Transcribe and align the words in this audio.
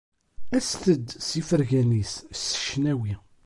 Aset-d 0.57 1.07
s 1.25 1.27
ifergan-is 1.41 2.13
s 2.39 2.41
ccnawi! 2.63 3.13